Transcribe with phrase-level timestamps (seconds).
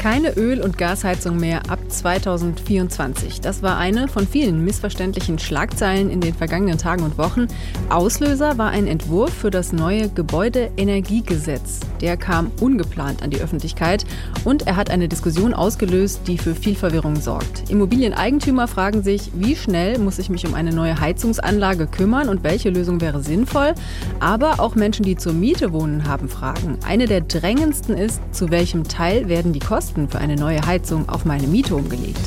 [0.00, 3.42] Keine Öl- und Gasheizung mehr ab 2024.
[3.42, 7.48] Das war eine von vielen missverständlichen Schlagzeilen in den vergangenen Tagen und Wochen.
[7.90, 11.80] Auslöser war ein Entwurf für das neue Gebäudeenergiegesetz.
[12.00, 14.06] Der kam ungeplant an die Öffentlichkeit
[14.46, 17.68] und er hat eine Diskussion ausgelöst, die für viel Verwirrung sorgt.
[17.68, 22.70] Immobilieneigentümer fragen sich, wie schnell muss ich mich um eine neue Heizungsanlage kümmern und welche
[22.70, 23.74] Lösung wäre sinnvoll.
[24.18, 26.78] Aber auch Menschen, die zur Miete wohnen, haben Fragen.
[26.88, 31.08] Eine der drängendsten ist, zu welchem Teil werden die Kosten Kosten für eine neue Heizung
[31.08, 32.20] auf meine Miete umgelegt.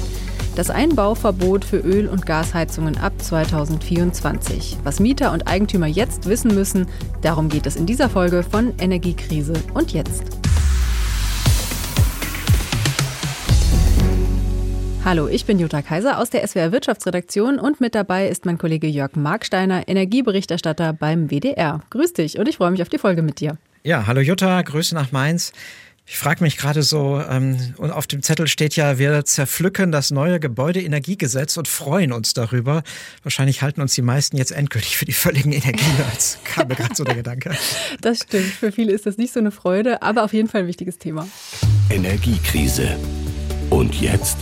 [0.57, 4.79] Das Einbauverbot für Öl- und Gasheizungen ab 2024.
[4.83, 6.87] Was Mieter und Eigentümer jetzt wissen müssen,
[7.21, 10.23] darum geht es in dieser Folge von Energiekrise und jetzt.
[15.05, 18.87] Hallo, ich bin Jutta Kaiser aus der SWR Wirtschaftsredaktion und mit dabei ist mein Kollege
[18.87, 21.79] Jörg Marksteiner, Energieberichterstatter beim WDR.
[21.91, 23.57] Grüß dich und ich freue mich auf die Folge mit dir.
[23.85, 25.51] Ja, hallo Jutta, Grüße nach Mainz.
[26.05, 30.11] Ich frage mich gerade so, ähm, und auf dem Zettel steht ja, wir zerpflücken das
[30.11, 32.83] neue Gebäudeenergiegesetz und freuen uns darüber.
[33.23, 36.39] Wahrscheinlich halten uns die meisten jetzt endgültig für die völligen Energienerds.
[36.43, 37.55] kam mir gerade so der Gedanke.
[38.01, 38.51] Das stimmt.
[38.51, 41.27] Für viele ist das nicht so eine Freude, aber auf jeden Fall ein wichtiges Thema.
[41.89, 42.97] Energiekrise.
[43.69, 44.37] Und jetzt?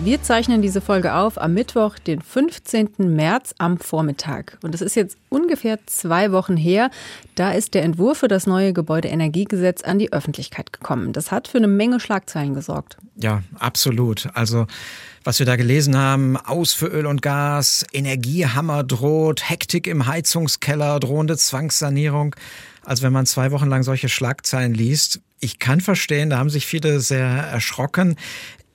[0.00, 2.90] Wir zeichnen diese Folge auf am Mittwoch, den 15.
[2.98, 4.58] März am Vormittag.
[4.62, 6.90] Und es ist jetzt ungefähr zwei Wochen her.
[7.36, 11.12] Da ist der Entwurf für das neue Gebäudeenergiegesetz an die Öffentlichkeit gekommen.
[11.12, 12.96] Das hat für eine Menge Schlagzeilen gesorgt.
[13.16, 14.28] Ja, absolut.
[14.34, 14.66] Also
[15.22, 21.00] was wir da gelesen haben, aus für Öl und Gas, Energiehammer droht, Hektik im Heizungskeller,
[21.00, 22.34] drohende Zwangssanierung.
[22.84, 26.66] Also wenn man zwei Wochen lang solche Schlagzeilen liest, ich kann verstehen, da haben sich
[26.66, 28.16] viele sehr erschrocken.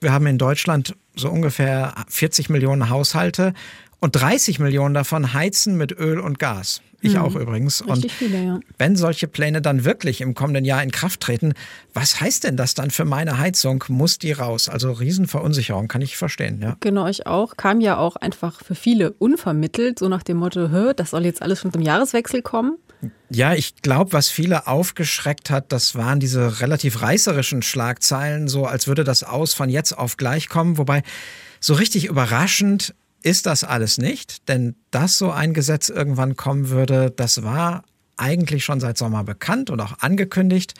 [0.00, 3.54] Wir haben in Deutschland so ungefähr 40 Millionen Haushalte
[4.00, 6.82] und 30 Millionen davon heizen mit Öl und Gas.
[7.00, 7.20] Ich mhm.
[7.20, 7.80] auch übrigens.
[7.86, 8.60] Richtig und viele, ja.
[8.78, 11.54] wenn solche Pläne dann wirklich im kommenden Jahr in Kraft treten,
[11.94, 13.84] was heißt denn das dann für meine Heizung?
[13.88, 14.68] Muss die raus?
[14.68, 16.60] Also Riesenverunsicherung, kann ich verstehen.
[16.60, 16.76] Ja.
[16.80, 17.56] Genau, ich auch.
[17.56, 21.60] Kam ja auch einfach für viele unvermittelt, so nach dem Motto, das soll jetzt alles
[21.60, 22.76] schon zum Jahreswechsel kommen.
[23.30, 28.88] Ja, ich glaube, was viele aufgeschreckt hat, das waren diese relativ reißerischen Schlagzeilen, so als
[28.88, 30.76] würde das aus von jetzt auf gleich kommen.
[30.76, 31.02] Wobei
[31.60, 37.10] so richtig überraschend ist das alles nicht, denn dass so ein Gesetz irgendwann kommen würde,
[37.10, 37.84] das war
[38.16, 40.74] eigentlich schon seit Sommer bekannt und auch angekündigt.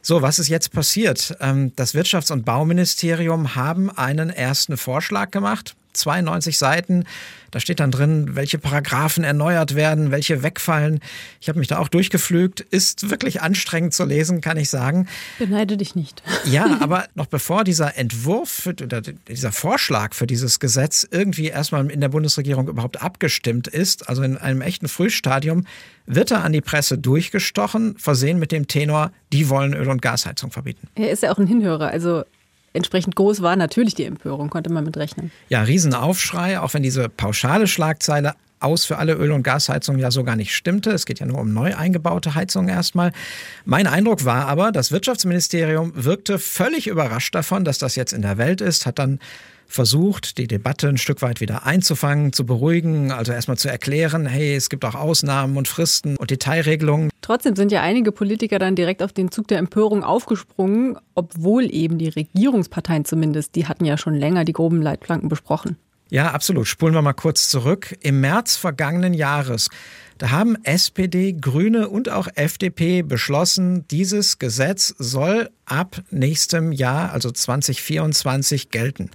[0.00, 1.36] So, was ist jetzt passiert?
[1.40, 5.76] Ähm, das Wirtschafts- und Bauministerium haben einen ersten Vorschlag gemacht.
[5.92, 7.04] 92 Seiten.
[7.52, 11.00] Da steht dann drin, welche Paragraphen erneuert werden, welche wegfallen.
[11.38, 12.60] Ich habe mich da auch durchgeflügt.
[12.60, 15.06] Ist wirklich anstrengend zu lesen, kann ich sagen.
[15.38, 16.22] Beneide dich nicht.
[16.46, 22.00] Ja, aber noch bevor dieser Entwurf oder dieser Vorschlag für dieses Gesetz irgendwie erstmal in
[22.00, 25.66] der Bundesregierung überhaupt abgestimmt ist, also in einem echten Frühstadium,
[26.06, 30.50] wird er an die Presse durchgestochen, versehen mit dem Tenor, die wollen Öl- und Gasheizung
[30.50, 30.88] verbieten.
[30.94, 31.88] Er ist ja auch ein Hinhörer.
[31.88, 32.24] Also
[32.72, 35.30] entsprechend groß war natürlich die Empörung, konnte man mit rechnen.
[35.48, 40.24] Ja, Riesenaufschrei, auch wenn diese pauschale Schlagzeile aus für alle Öl- und Gasheizungen ja so
[40.24, 40.90] gar nicht stimmte.
[40.90, 43.12] Es geht ja nur um neu eingebaute Heizungen erstmal.
[43.64, 48.38] Mein Eindruck war aber, das Wirtschaftsministerium wirkte völlig überrascht davon, dass das jetzt in der
[48.38, 49.18] Welt ist, hat dann
[49.72, 54.54] versucht, die Debatte ein Stück weit wieder einzufangen, zu beruhigen, also erstmal zu erklären, hey,
[54.54, 57.10] es gibt auch Ausnahmen und Fristen und Detailregelungen.
[57.20, 61.98] Trotzdem sind ja einige Politiker dann direkt auf den Zug der Empörung aufgesprungen, obwohl eben
[61.98, 65.76] die Regierungsparteien zumindest, die hatten ja schon länger die groben Leitplanken besprochen.
[66.10, 66.68] Ja, absolut.
[66.68, 67.96] Spulen wir mal kurz zurück.
[68.02, 69.70] Im März vergangenen Jahres,
[70.18, 77.30] da haben SPD, Grüne und auch FDP beschlossen, dieses Gesetz soll ab nächstem Jahr, also
[77.30, 79.10] 2024, gelten.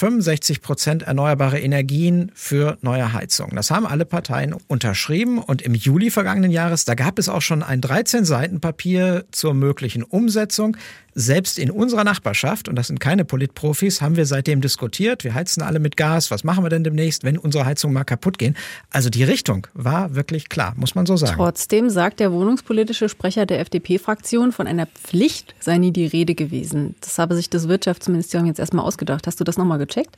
[0.00, 3.54] 65 Prozent erneuerbare Energien für neue Heizungen.
[3.54, 7.62] Das haben alle Parteien unterschrieben und im Juli vergangenen Jahres, da gab es auch schon
[7.62, 10.78] ein 13 Seiten Papier zur möglichen Umsetzung.
[11.20, 15.22] Selbst in unserer Nachbarschaft, und das sind keine Politprofis, haben wir seitdem diskutiert.
[15.22, 16.30] Wir heizen alle mit Gas.
[16.30, 18.56] Was machen wir denn demnächst, wenn unsere Heizungen mal kaputt gehen?
[18.88, 21.34] Also die Richtung war wirklich klar, muss man so sagen.
[21.36, 26.94] Trotzdem sagt der wohnungspolitische Sprecher der FDP-Fraktion, von einer Pflicht sei nie die Rede gewesen.
[27.02, 29.26] Das habe sich das Wirtschaftsministerium jetzt erstmal ausgedacht.
[29.26, 30.16] Hast du das nochmal gecheckt?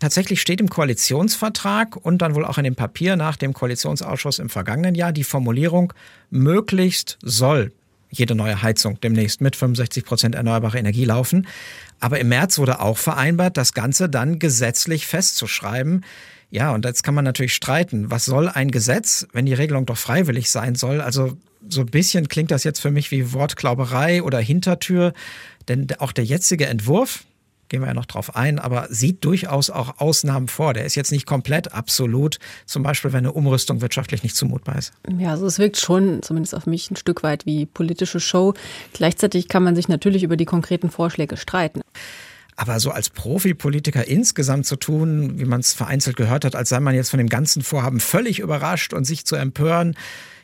[0.00, 4.48] Tatsächlich steht im Koalitionsvertrag und dann wohl auch in dem Papier nach dem Koalitionsausschuss im
[4.48, 5.92] vergangenen Jahr die Formulierung
[6.30, 7.70] möglichst soll
[8.10, 11.46] jede neue Heizung demnächst mit 65 Prozent erneuerbare Energie laufen.
[12.00, 16.04] Aber im März wurde auch vereinbart, das Ganze dann gesetzlich festzuschreiben.
[16.50, 19.98] Ja, und jetzt kann man natürlich streiten, was soll ein Gesetz, wenn die Regelung doch
[19.98, 21.00] freiwillig sein soll?
[21.00, 21.36] Also
[21.68, 25.12] so ein bisschen klingt das jetzt für mich wie Wortklauberei oder Hintertür,
[25.68, 27.24] denn auch der jetzige Entwurf,
[27.70, 30.74] gehen wir ja noch drauf ein, aber sieht durchaus auch Ausnahmen vor.
[30.74, 34.92] Der ist jetzt nicht komplett absolut, zum Beispiel wenn eine Umrüstung wirtschaftlich nicht zumutbar ist.
[35.18, 38.52] Ja, also es wirkt schon, zumindest auf mich, ein Stück weit wie politische Show.
[38.92, 41.80] Gleichzeitig kann man sich natürlich über die konkreten Vorschläge streiten.
[42.56, 46.80] Aber so als Profipolitiker insgesamt zu tun, wie man es vereinzelt gehört hat, als sei
[46.80, 49.94] man jetzt von dem ganzen Vorhaben völlig überrascht und sich zu empören,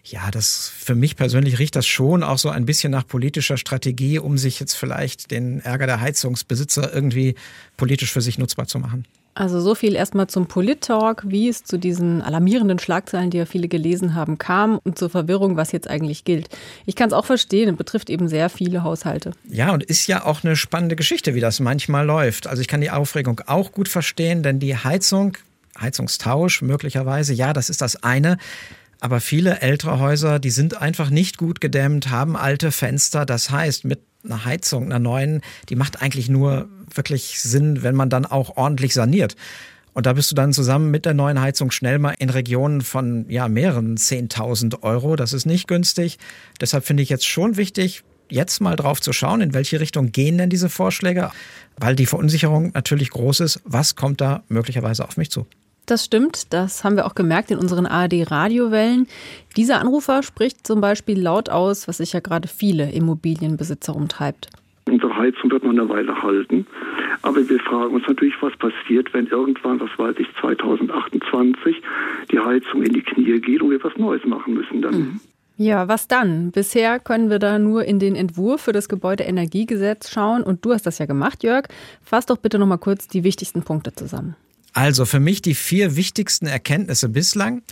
[0.06, 4.18] ja, das für mich persönlich riecht das schon auch so ein bisschen nach politischer Strategie,
[4.18, 7.34] um sich jetzt vielleicht den Ärger der Heizungsbesitzer irgendwie
[7.76, 9.04] politisch für sich nutzbar zu machen.
[9.34, 13.68] Also so viel erstmal zum Polit-Talk, wie es zu diesen alarmierenden Schlagzeilen, die ja viele
[13.68, 16.48] gelesen haben, kam und zur Verwirrung, was jetzt eigentlich gilt.
[16.86, 19.32] Ich kann es auch verstehen, es betrifft eben sehr viele Haushalte.
[19.50, 22.46] Ja, und ist ja auch eine spannende Geschichte, wie das manchmal läuft.
[22.46, 25.36] Also ich kann die Aufregung auch gut verstehen, denn die Heizung,
[25.78, 28.38] Heizungstausch möglicherweise, ja, das ist das eine.
[29.00, 33.26] Aber viele ältere Häuser, die sind einfach nicht gut gedämmt, haben alte Fenster.
[33.26, 38.10] Das heißt, mit einer Heizung, einer neuen, die macht eigentlich nur wirklich Sinn, wenn man
[38.10, 39.36] dann auch ordentlich saniert.
[39.92, 43.24] Und da bist du dann zusammen mit der neuen Heizung schnell mal in Regionen von
[43.30, 45.16] ja, mehreren 10.000 Euro.
[45.16, 46.18] Das ist nicht günstig.
[46.60, 50.36] Deshalb finde ich jetzt schon wichtig, jetzt mal drauf zu schauen, in welche Richtung gehen
[50.36, 51.30] denn diese Vorschläge,
[51.78, 53.60] weil die Verunsicherung natürlich groß ist.
[53.64, 55.46] Was kommt da möglicherweise auf mich zu?
[55.86, 59.06] Das stimmt, das haben wir auch gemerkt in unseren ARD-Radiowellen.
[59.56, 64.48] Dieser Anrufer spricht zum Beispiel laut aus, was sich ja gerade viele Immobilienbesitzer umtreibt.
[64.88, 66.66] Unsere Heizung wird noch eine Weile halten.
[67.22, 71.82] Aber wir fragen uns natürlich, was passiert, wenn irgendwann, was weiß ich, 2028
[72.30, 74.94] die Heizung in die Knie geht und wir was Neues machen müssen dann.
[74.94, 75.20] Mhm.
[75.56, 76.50] Ja, was dann?
[76.50, 80.86] Bisher können wir da nur in den Entwurf für das Gebäudeenergiegesetz schauen und du hast
[80.86, 81.66] das ja gemacht, Jörg.
[82.02, 84.36] Fass doch bitte noch mal kurz die wichtigsten Punkte zusammen.
[84.76, 87.62] Also für mich die vier wichtigsten Erkenntnisse bislang.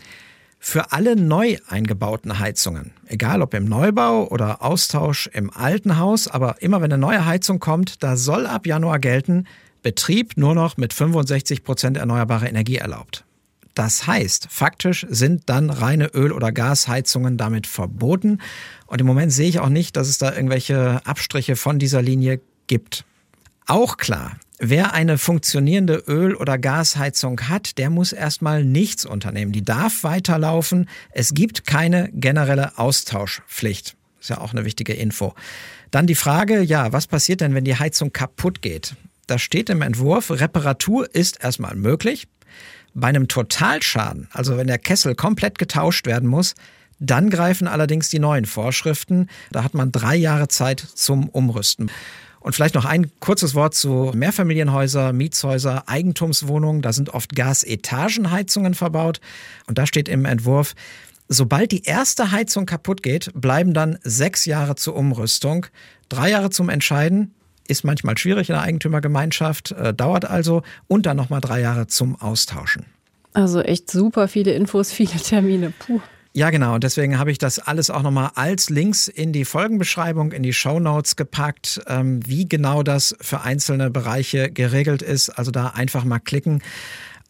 [0.58, 6.62] Für alle neu eingebauten Heizungen, egal ob im Neubau oder Austausch im alten Haus, aber
[6.62, 9.44] immer wenn eine neue Heizung kommt, da soll ab Januar gelten,
[9.82, 13.26] Betrieb nur noch mit 65 Prozent erneuerbarer Energie erlaubt.
[13.74, 18.38] Das heißt, faktisch sind dann reine Öl- oder Gasheizungen damit verboten.
[18.86, 22.40] Und im Moment sehe ich auch nicht, dass es da irgendwelche Abstriche von dieser Linie
[22.66, 23.04] gibt.
[23.66, 24.38] Auch klar,
[24.70, 29.52] wer eine funktionierende Öl- oder Gasheizung hat, der muss erstmal nichts unternehmen.
[29.52, 30.88] Die darf weiterlaufen.
[31.10, 33.96] Es gibt keine generelle Austauschpflicht.
[34.20, 35.34] Ist ja auch eine wichtige Info.
[35.90, 38.96] Dann die Frage, ja, was passiert denn, wenn die Heizung kaputt geht?
[39.26, 42.26] Da steht im Entwurf, Reparatur ist erstmal möglich.
[42.94, 46.54] Bei einem Totalschaden, also wenn der Kessel komplett getauscht werden muss,
[47.00, 49.28] dann greifen allerdings die neuen Vorschriften.
[49.50, 51.90] Da hat man drei Jahre Zeit zum Umrüsten.
[52.44, 56.82] Und vielleicht noch ein kurzes Wort zu Mehrfamilienhäuser, Mietshäuser, Eigentumswohnungen.
[56.82, 59.22] Da sind oft Gasetagenheizungen verbaut.
[59.66, 60.74] Und da steht im Entwurf,
[61.26, 65.64] sobald die erste Heizung kaputt geht, bleiben dann sechs Jahre zur Umrüstung,
[66.10, 67.32] drei Jahre zum Entscheiden.
[67.66, 72.14] Ist manchmal schwierig in der Eigentümergemeinschaft, äh, dauert also und dann nochmal drei Jahre zum
[72.20, 72.84] Austauschen.
[73.32, 75.72] Also echt super viele Infos, viele Termine.
[75.78, 76.02] Puh.
[76.36, 76.74] Ja, genau.
[76.74, 80.52] Und deswegen habe ich das alles auch nochmal als Links in die Folgenbeschreibung, in die
[80.52, 85.30] Show Notes gepackt, ähm, wie genau das für einzelne Bereiche geregelt ist.
[85.30, 86.60] Also da einfach mal klicken.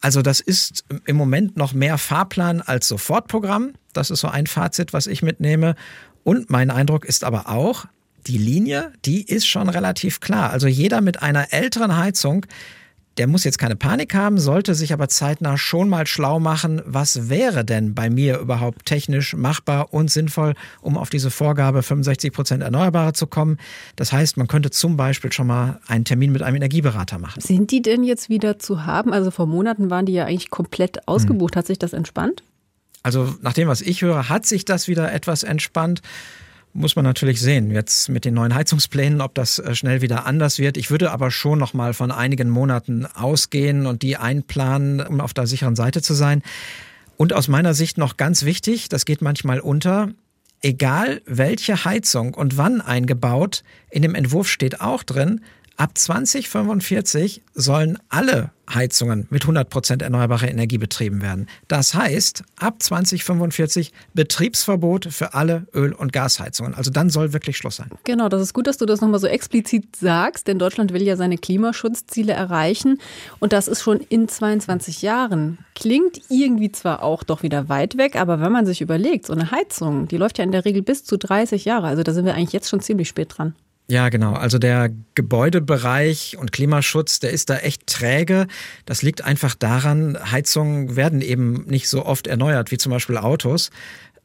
[0.01, 3.73] Also das ist im Moment noch mehr Fahrplan als Sofortprogramm.
[3.93, 5.75] Das ist so ein Fazit, was ich mitnehme.
[6.23, 7.85] Und mein Eindruck ist aber auch,
[8.25, 10.49] die Linie, die ist schon relativ klar.
[10.49, 12.47] Also jeder mit einer älteren Heizung,
[13.17, 17.29] der muss jetzt keine Panik haben, sollte sich aber zeitnah schon mal schlau machen, was
[17.29, 22.63] wäre denn bei mir überhaupt technisch machbar und sinnvoll, um auf diese Vorgabe 65 Prozent
[22.63, 23.57] Erneuerbare zu kommen.
[23.95, 27.41] Das heißt, man könnte zum Beispiel schon mal einen Termin mit einem Energieberater machen.
[27.41, 29.13] Sind die denn jetzt wieder zu haben?
[29.13, 31.55] Also vor Monaten waren die ja eigentlich komplett ausgebucht.
[31.55, 31.59] Hm.
[31.59, 32.43] Hat sich das entspannt?
[33.03, 36.01] Also nach dem, was ich höre, hat sich das wieder etwas entspannt
[36.75, 40.59] muss man natürlich sehen, jetzt mit den neuen Heizungsplänen, ob das äh, schnell wieder anders
[40.59, 40.75] wird.
[40.75, 45.33] Ich würde aber schon noch mal von einigen Monaten ausgehen und die einplanen, um auf
[45.33, 46.43] der sicheren Seite zu sein.
[47.15, 50.09] Und aus meiner Sicht noch ganz wichtig, das geht manchmal unter,
[50.61, 55.41] egal welche Heizung und wann eingebaut, in dem Entwurf steht auch drin,
[55.77, 61.47] Ab 2045 sollen alle Heizungen mit 100 Prozent erneuerbarer Energie betrieben werden.
[61.67, 66.73] Das heißt, ab 2045 Betriebsverbot für alle Öl- und Gasheizungen.
[66.73, 67.89] Also dann soll wirklich Schluss sein.
[68.05, 71.17] Genau, das ist gut, dass du das nochmal so explizit sagst, denn Deutschland will ja
[71.17, 72.99] seine Klimaschutzziele erreichen
[73.39, 75.57] und das ist schon in 22 Jahren.
[75.75, 79.51] Klingt irgendwie zwar auch doch wieder weit weg, aber wenn man sich überlegt, so eine
[79.51, 81.87] Heizung, die läuft ja in der Regel bis zu 30 Jahre.
[81.87, 83.55] Also da sind wir eigentlich jetzt schon ziemlich spät dran.
[83.87, 84.33] Ja, genau.
[84.33, 88.47] Also der Gebäudebereich und Klimaschutz, der ist da echt träge.
[88.85, 93.69] Das liegt einfach daran, Heizungen werden eben nicht so oft erneuert wie zum Beispiel Autos.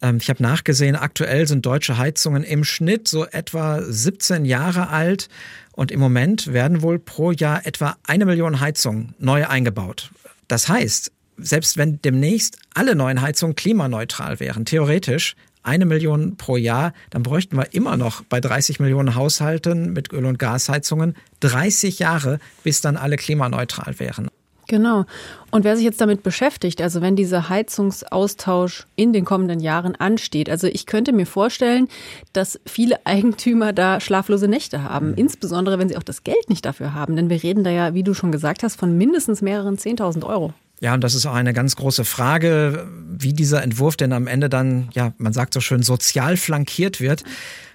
[0.00, 5.28] Ähm, ich habe nachgesehen, aktuell sind deutsche Heizungen im Schnitt so etwa 17 Jahre alt
[5.72, 10.10] und im Moment werden wohl pro Jahr etwa eine Million Heizungen neu eingebaut.
[10.48, 16.92] Das heißt, selbst wenn demnächst alle neuen Heizungen klimaneutral wären, theoretisch eine Million pro Jahr,
[17.10, 22.38] dann bräuchten wir immer noch bei 30 Millionen Haushalten mit Öl- und Gasheizungen 30 Jahre,
[22.62, 24.28] bis dann alle klimaneutral wären.
[24.70, 25.04] Genau.
[25.50, 30.48] Und wer sich jetzt damit beschäftigt, also wenn dieser Heizungsaustausch in den kommenden Jahren ansteht,
[30.48, 31.88] also ich könnte mir vorstellen,
[32.32, 35.14] dass viele Eigentümer da schlaflose Nächte haben, mhm.
[35.16, 37.16] insbesondere wenn sie auch das Geld nicht dafür haben.
[37.16, 40.54] Denn wir reden da ja, wie du schon gesagt hast, von mindestens mehreren 10.000 Euro.
[40.82, 44.49] Ja, und das ist auch eine ganz große Frage, wie dieser Entwurf denn am Ende
[44.49, 47.22] dann, ja, man sagt so schön, sozial flankiert wird.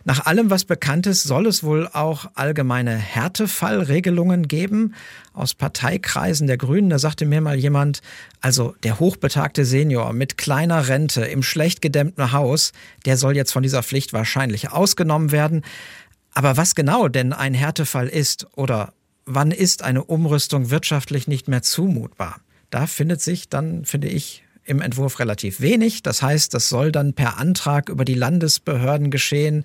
[0.06, 4.96] Nach allem, was bekannt ist, soll es wohl auch allgemeine Härtefallregelungen geben.
[5.34, 8.02] Aus Parteikreisen der Grünen, da sagte mir mal jemand,
[8.42, 12.72] also der hochbetagte Senior mit kleiner Rente im schlecht gedämmten Haus,
[13.06, 15.62] der soll jetzt von dieser Pflicht wahrscheinlich ausgenommen werden.
[16.34, 18.94] Aber was genau denn ein Härtefall ist oder
[19.28, 22.38] wann ist eine Umrüstung wirtschaftlich nicht mehr zumutbar?
[22.70, 26.04] Da findet sich dann, finde ich, im Entwurf relativ wenig.
[26.04, 29.64] Das heißt, das soll dann per Antrag über die Landesbehörden geschehen.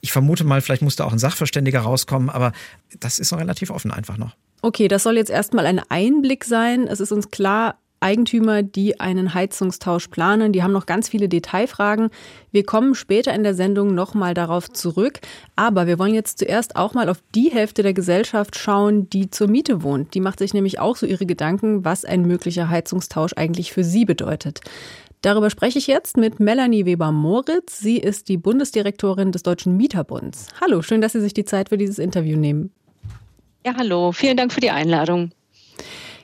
[0.00, 2.52] Ich vermute mal, vielleicht muss da auch ein Sachverständiger rauskommen, aber
[2.98, 4.36] das ist noch relativ offen einfach noch.
[4.60, 6.86] Okay, das soll jetzt erstmal ein Einblick sein.
[6.86, 10.52] Es ist uns klar, Eigentümer, die einen Heizungstausch planen.
[10.52, 12.10] Die haben noch ganz viele Detailfragen.
[12.50, 15.20] Wir kommen später in der Sendung nochmal darauf zurück.
[15.56, 19.48] Aber wir wollen jetzt zuerst auch mal auf die Hälfte der Gesellschaft schauen, die zur
[19.48, 20.14] Miete wohnt.
[20.14, 24.04] Die macht sich nämlich auch so ihre Gedanken, was ein möglicher Heizungstausch eigentlich für sie
[24.04, 24.60] bedeutet.
[25.22, 27.78] Darüber spreche ich jetzt mit Melanie Weber-Moritz.
[27.78, 30.48] Sie ist die Bundesdirektorin des Deutschen Mieterbunds.
[30.60, 32.72] Hallo, schön, dass Sie sich die Zeit für dieses Interview nehmen.
[33.64, 35.30] Ja, hallo, vielen Dank für die Einladung.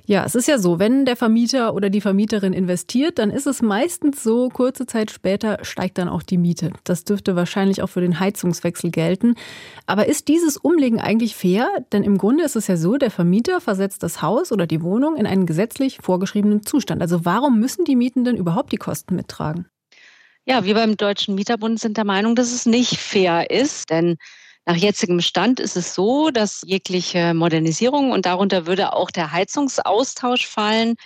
[0.09, 3.61] Ja, es ist ja so, wenn der Vermieter oder die Vermieterin investiert, dann ist es
[3.61, 6.73] meistens so, kurze Zeit später steigt dann auch die Miete.
[6.85, 9.35] Das dürfte wahrscheinlich auch für den Heizungswechsel gelten.
[9.85, 11.69] Aber ist dieses Umlegen eigentlich fair?
[11.93, 15.15] Denn im Grunde ist es ja so, der Vermieter versetzt das Haus oder die Wohnung
[15.15, 17.03] in einen gesetzlich vorgeschriebenen Zustand.
[17.03, 19.67] Also warum müssen die Mietenden überhaupt die Kosten mittragen?
[20.47, 24.17] Ja, wir beim Deutschen Mieterbund sind der Meinung, dass es nicht fair ist, denn
[24.69, 30.47] nach jetzigem Stand ist es so, dass jegliche Modernisierung und darunter würde auch der Heizungsaustausch
[30.47, 30.97] fallen,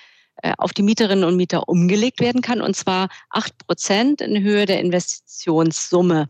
[0.42, 4.66] äh, auf die Mieterinnen und Mieter umgelegt werden kann, und zwar acht Prozent in Höhe
[4.66, 6.26] der Investitionssumme.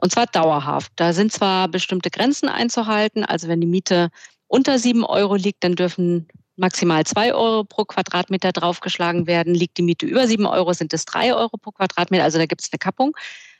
[0.00, 0.90] Und zwar dauerhaft.
[0.96, 3.24] Da sind zwar bestimmte Grenzen einzuhalten.
[3.24, 4.10] Also wenn die Miete
[4.48, 9.54] unter sieben Euro liegt, dann dürfen maximal zwei Euro pro Quadratmeter draufgeschlagen werden.
[9.54, 12.24] Liegt die Miete über sieben Euro, sind es drei Euro pro Quadratmeter.
[12.24, 13.16] Also da gibt es eine Kappung.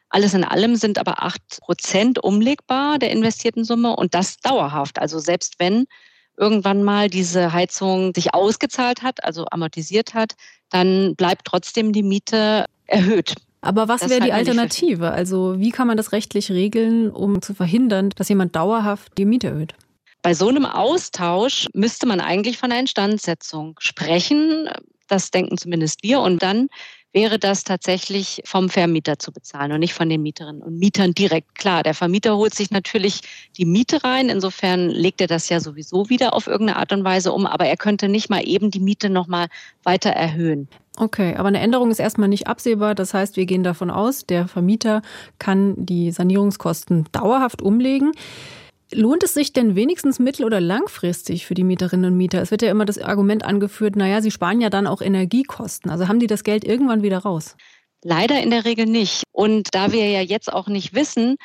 [0.09, 4.99] Alles in allem sind aber acht Prozent umlegbar der investierten Summe und das dauerhaft.
[4.99, 5.87] Also selbst wenn
[6.37, 10.35] irgendwann mal diese Heizung sich ausgezahlt hat, also amortisiert hat,
[10.71, 13.35] dann bleibt trotzdem die Miete erhöht.
[13.61, 15.11] Aber was wäre die Alternative?
[15.11, 19.49] Also wie kann man das rechtlich regeln, um zu verhindern, dass jemand dauerhaft die Miete
[19.49, 19.75] erhöht?
[20.23, 24.69] Bei so einem Austausch müsste man eigentlich von einer Instandsetzung sprechen.
[25.09, 26.21] Das denken zumindest wir.
[26.21, 26.69] Und dann
[27.13, 31.55] wäre das tatsächlich vom Vermieter zu bezahlen und nicht von den Mieterinnen und Mietern direkt.
[31.55, 33.21] Klar, der Vermieter holt sich natürlich
[33.57, 34.29] die Miete rein.
[34.29, 37.47] Insofern legt er das ja sowieso wieder auf irgendeine Art und Weise um.
[37.47, 39.49] Aber er könnte nicht mal eben die Miete nochmal
[39.83, 40.69] weiter erhöhen.
[40.99, 42.95] Okay, aber eine Änderung ist erstmal nicht absehbar.
[42.95, 45.03] Das heißt, wir gehen davon aus, der Vermieter
[45.39, 48.13] kann die Sanierungskosten dauerhaft umlegen.
[48.93, 52.41] Lohnt es sich denn wenigstens mittel- oder langfristig für die Mieterinnen und Mieter?
[52.41, 55.91] Es wird ja immer das Argument angeführt, naja, sie sparen ja dann auch Energiekosten.
[55.91, 57.57] Also haben die das Geld irgendwann wieder raus?
[58.03, 59.25] Leider in der Regel nicht.
[59.33, 61.37] Und da wir ja jetzt auch nicht wissen,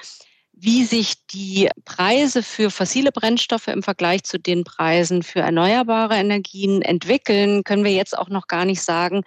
[0.54, 6.84] wie sich die Preise für fossile Brennstoffe im Vergleich zu den Preisen für erneuerbare Energien
[6.84, 9.24] entwickeln, können wir jetzt auch noch gar nicht sagen,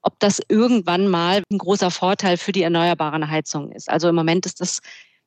[0.00, 3.90] ob das irgendwann mal ein großer Vorteil für die erneuerbaren Heizungen ist.
[3.90, 4.80] Also im Moment ist das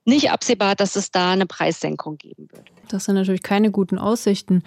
[0.05, 2.71] nicht absehbar, dass es da eine Preissenkung geben wird.
[2.89, 4.63] Das sind natürlich keine guten Aussichten.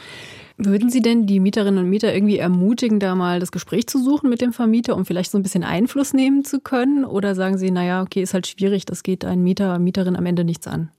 [0.57, 4.31] Würden Sie denn die Mieterinnen und Mieter irgendwie ermutigen, da mal das Gespräch zu suchen
[4.31, 7.05] mit dem Vermieter, um vielleicht so ein bisschen Einfluss nehmen zu können?
[7.05, 10.45] Oder sagen Sie, naja, okay, ist halt schwierig, das geht ein Mieter, Mieterin am Ende
[10.45, 10.91] nichts an?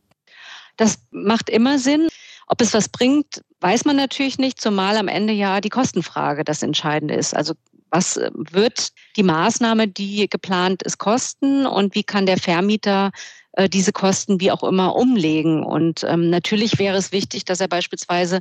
[0.77, 2.09] Das macht immer Sinn.
[2.47, 6.61] Ob es was bringt, weiß man natürlich nicht, zumal am Ende ja die Kostenfrage das
[6.61, 7.35] Entscheidende ist.
[7.35, 7.53] Also
[7.89, 13.11] was wird die Maßnahme, die geplant ist, kosten und wie kann der Vermieter
[13.55, 15.63] äh, diese Kosten wie auch immer umlegen.
[15.63, 18.39] Und ähm, natürlich wäre es wichtig, dass er beispielsweise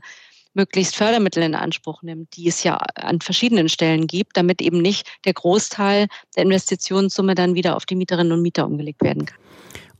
[0.54, 5.06] möglichst Fördermittel in Anspruch nimmt, die es ja an verschiedenen Stellen gibt, damit eben nicht
[5.25, 6.06] der Großteil
[6.37, 9.38] der Investitionssumme dann wieder auf die Mieterinnen und Mieter umgelegt werden kann.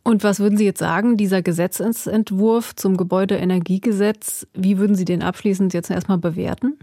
[0.05, 5.73] Und was würden Sie jetzt sagen, dieser Gesetzentwurf zum Gebäudeenergiegesetz, wie würden Sie den abschließend
[5.73, 6.79] jetzt erstmal bewerten?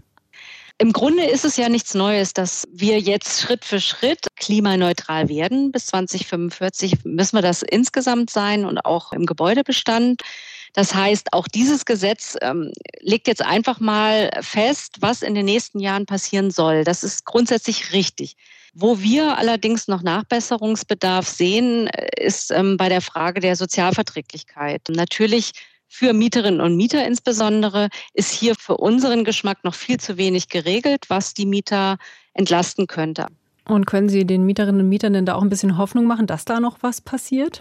[0.78, 5.70] Im Grunde ist es ja nichts Neues, dass wir jetzt Schritt für Schritt klimaneutral werden.
[5.70, 10.22] Bis 2045 müssen wir das insgesamt sein und auch im Gebäudebestand.
[10.72, 15.80] Das heißt, auch dieses Gesetz ähm, legt jetzt einfach mal fest, was in den nächsten
[15.80, 16.84] Jahren passieren soll.
[16.84, 18.36] Das ist grundsätzlich richtig.
[18.74, 24.80] Wo wir allerdings noch Nachbesserungsbedarf sehen, äh, ist ähm, bei der Frage der Sozialverträglichkeit.
[24.88, 25.52] Natürlich
[25.92, 31.04] für Mieterinnen und Mieter insbesondere ist hier für unseren Geschmack noch viel zu wenig geregelt,
[31.08, 31.98] was die Mieter
[32.32, 33.26] entlasten könnte.
[33.66, 36.46] Und können Sie den Mieterinnen und Mietern denn da auch ein bisschen Hoffnung machen, dass
[36.46, 37.60] da noch was passiert?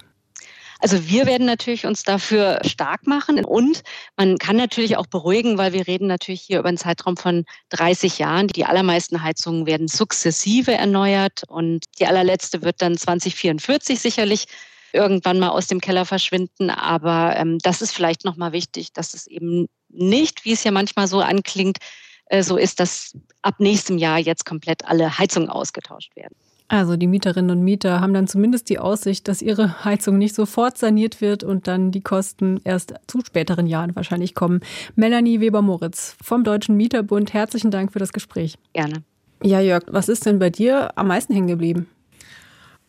[0.79, 3.83] Also wir werden natürlich uns dafür stark machen und
[4.15, 8.17] man kann natürlich auch beruhigen, weil wir reden natürlich hier über einen Zeitraum von 30
[8.17, 8.47] Jahren.
[8.47, 14.45] Die allermeisten Heizungen werden sukzessive erneuert und die allerletzte wird dann 2044 sicherlich
[14.93, 16.69] irgendwann mal aus dem Keller verschwinden.
[16.69, 21.07] Aber ähm, das ist vielleicht nochmal wichtig, dass es eben nicht, wie es ja manchmal
[21.07, 21.77] so anklingt,
[22.25, 26.36] äh, so ist, dass ab nächstem Jahr jetzt komplett alle Heizungen ausgetauscht werden.
[26.71, 30.77] Also die Mieterinnen und Mieter haben dann zumindest die Aussicht, dass ihre Heizung nicht sofort
[30.77, 34.62] saniert wird und dann die Kosten erst zu späteren Jahren wahrscheinlich kommen.
[34.95, 38.57] Melanie Weber-Moritz vom Deutschen Mieterbund, herzlichen Dank für das Gespräch.
[38.71, 39.03] Gerne.
[39.43, 41.88] Ja, Jörg, was ist denn bei dir am meisten hängen geblieben?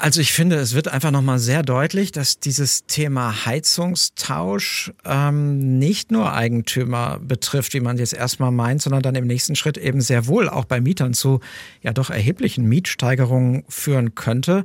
[0.02, 6.11] Also ich finde, es wird einfach nochmal sehr deutlich, dass dieses Thema Heizungstausch ähm, nicht
[6.11, 10.26] nur Eigentümer betrifft, wie man jetzt erstmal meint, sondern dann im nächsten Schritt eben sehr
[10.26, 11.38] wohl auch bei Mietern zu
[11.82, 14.64] ja doch erheblichen Mietsteigerungen führen könnte.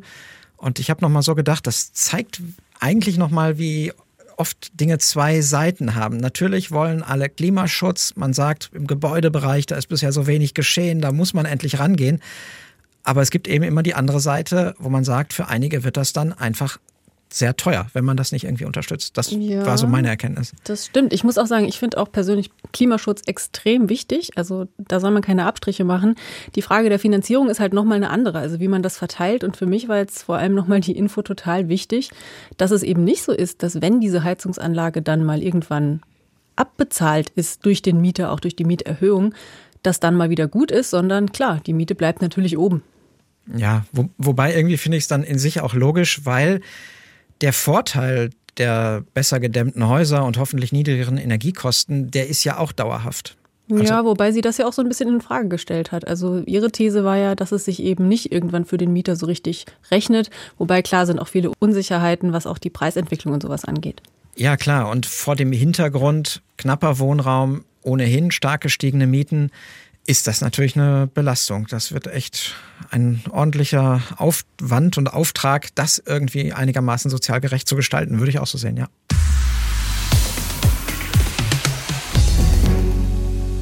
[0.55, 2.41] Und ich habe nochmal so gedacht, das zeigt
[2.79, 3.93] eigentlich nochmal, wie
[4.37, 6.17] oft Dinge zwei Seiten haben.
[6.17, 8.13] Natürlich wollen alle Klimaschutz.
[8.15, 12.23] Man sagt, im Gebäudebereich, da ist bisher so wenig geschehen, da muss man endlich rangehen.
[13.07, 16.11] Aber es gibt eben immer die andere Seite, wo man sagt, für einige wird das
[16.11, 16.77] dann einfach
[17.31, 19.17] sehr teuer, wenn man das nicht irgendwie unterstützt.
[19.17, 20.51] Das ja, war so meine Erkenntnis.
[20.65, 21.13] Das stimmt.
[21.13, 24.31] Ich muss auch sagen, ich finde auch persönlich Klimaschutz extrem wichtig.
[24.35, 26.15] Also da soll man keine Abstriche machen.
[26.55, 29.45] Die Frage der Finanzierung ist halt nochmal eine andere, also wie man das verteilt.
[29.45, 32.11] Und für mich war jetzt vor allem nochmal die Info total wichtig,
[32.57, 36.01] dass es eben nicht so ist, dass wenn diese Heizungsanlage dann mal irgendwann
[36.57, 39.33] abbezahlt ist durch den Mieter, auch durch die Mieterhöhung,
[39.81, 42.83] dass dann mal wieder gut ist, sondern klar, die Miete bleibt natürlich oben.
[43.55, 46.61] Ja, wo, wobei irgendwie finde ich es dann in sich auch logisch, weil
[47.41, 53.37] der Vorteil der besser gedämmten Häuser und hoffentlich niedrigeren Energiekosten, der ist ja auch dauerhaft.
[53.69, 56.07] Also ja, wobei sie das ja auch so ein bisschen in Frage gestellt hat.
[56.07, 59.25] Also ihre These war ja, dass es sich eben nicht irgendwann für den Mieter so
[59.25, 60.29] richtig rechnet.
[60.57, 64.01] Wobei klar sind auch viele Unsicherheiten, was auch die Preisentwicklung und sowas angeht.
[64.37, 64.89] Ja, klar.
[64.89, 69.51] Und vor dem Hintergrund knapper Wohnraum, ohnehin stark gestiegene Mieten,
[70.07, 71.67] ist das natürlich eine Belastung.
[71.69, 72.55] Das wird echt
[72.89, 78.47] ein ordentlicher Aufwand und Auftrag, das irgendwie einigermaßen sozial gerecht zu gestalten, würde ich auch
[78.47, 78.87] so sehen, ja.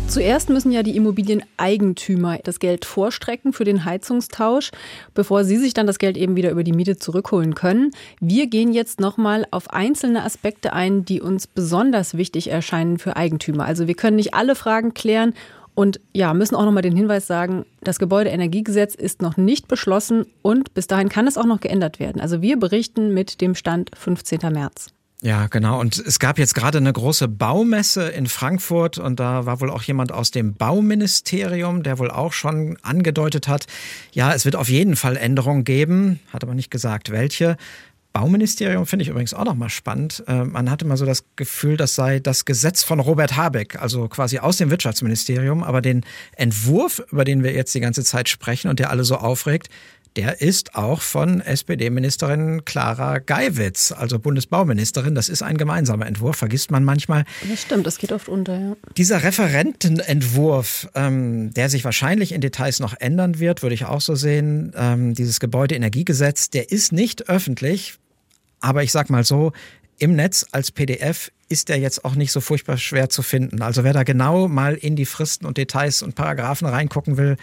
[0.08, 4.72] Zuerst müssen ja die Immobilieneigentümer das Geld vorstrecken für den Heizungstausch,
[5.14, 7.92] bevor sie sich dann das Geld eben wieder über die Miete zurückholen können.
[8.22, 13.66] Wir gehen jetzt nochmal auf einzelne Aspekte ein, die uns besonders wichtig erscheinen für Eigentümer.
[13.66, 15.34] Also wir können nicht alle Fragen klären
[15.76, 20.74] und ja, müssen auch nochmal den Hinweis sagen, das Gebäudeenergiegesetz ist noch nicht beschlossen und
[20.74, 22.22] bis dahin kann es auch noch geändert werden.
[22.22, 24.40] Also wir berichten mit dem Stand 15.
[24.52, 24.88] März.
[25.22, 25.80] Ja, genau.
[25.80, 29.82] Und es gab jetzt gerade eine große Baumesse in Frankfurt und da war wohl auch
[29.82, 33.66] jemand aus dem Bauministerium, der wohl auch schon angedeutet hat,
[34.12, 37.58] ja, es wird auf jeden Fall Änderungen geben, hat aber nicht gesagt, welche.
[38.16, 40.24] Bauministerium finde ich übrigens auch nochmal spannend.
[40.26, 44.08] Äh, man hatte mal so das Gefühl, das sei das Gesetz von Robert Habeck, also
[44.08, 45.64] quasi aus dem Wirtschaftsministerium.
[45.66, 46.06] Aber den
[46.38, 49.68] Entwurf, über den wir jetzt die ganze Zeit sprechen und der alle so aufregt,
[50.16, 55.14] der ist auch von SPD-Ministerin Clara Geiwitz, also Bundesbauministerin.
[55.14, 57.26] Das ist ein gemeinsamer Entwurf, vergisst man manchmal.
[57.50, 58.78] Das stimmt, das geht oft unter, ja.
[58.96, 64.16] Dieser Referentenentwurf, ähm, der sich wahrscheinlich in Details noch ändern wird, würde ich auch so
[64.16, 67.98] sehen, ähm, dieses Gebäudeenergiegesetz, der ist nicht öffentlich.
[68.66, 69.52] Aber ich sag mal so,
[70.00, 73.62] im Netz als PDF ist der jetzt auch nicht so furchtbar schwer zu finden.
[73.62, 77.38] Also wer da genau mal in die Fristen und Details und Paragraphen reingucken will,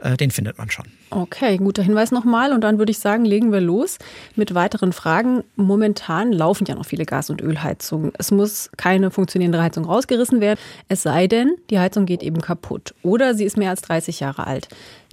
[0.00, 0.86] äh, den findet man schon.
[1.10, 2.52] Okay, guter Hinweis nochmal.
[2.52, 3.98] Und dann würde ich sagen, legen wir los
[4.34, 5.44] mit weiteren Fragen.
[5.54, 8.10] Momentan laufen ja noch viele Gas- und Ölheizungen.
[8.18, 10.58] Es muss keine funktionierende Heizung rausgerissen werden,
[10.88, 14.48] es sei denn, die Heizung geht eben kaputt oder sie ist mehr als 30 Jahre
[14.48, 14.66] alt.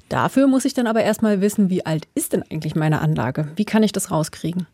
[0.10, 3.47] Dafür muss ich dann aber erstmal wissen, wie alt ist denn eigentlich meine Anlage?
[3.56, 4.65] Wie kann ich das rauskriegen?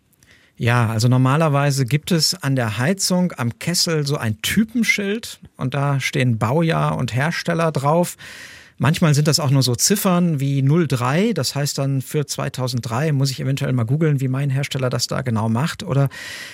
[0.60, 6.00] Ja, also normalerweise gibt es an der Heizung am Kessel so ein Typenschild und da
[6.00, 8.18] stehen Baujahr und Hersteller drauf.
[8.80, 13.30] Manchmal sind das auch nur so Ziffern wie 03, das heißt dann für 2003 muss
[13.30, 15.84] ich eventuell mal googeln, wie mein Hersteller das da genau macht.
[15.84, 16.10] Oder